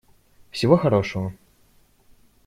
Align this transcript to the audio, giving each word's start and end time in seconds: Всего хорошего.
Всего 0.49 0.77
хорошего. 0.79 1.31